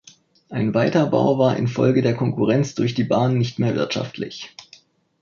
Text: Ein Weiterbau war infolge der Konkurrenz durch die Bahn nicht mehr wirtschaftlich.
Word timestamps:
Ein 0.49 0.73
Weiterbau 0.73 1.37
war 1.37 1.57
infolge 1.57 2.01
der 2.01 2.15
Konkurrenz 2.15 2.73
durch 2.73 2.95
die 2.95 3.03
Bahn 3.03 3.37
nicht 3.37 3.59
mehr 3.59 3.75
wirtschaftlich. 3.75 4.49